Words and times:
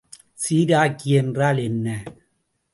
சீராக்கி 0.43 1.09
என்றால் 1.15 1.57
என்ன? 1.57 1.87